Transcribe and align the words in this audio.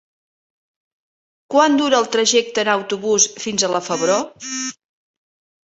Quant 1.57 1.77
dura 1.81 1.99
el 1.99 2.09
trajecte 2.17 2.65
en 2.67 2.73
autobús 2.75 3.29
fins 3.47 3.69
a 3.69 3.73
la 3.77 3.85
Febró? 3.91 4.19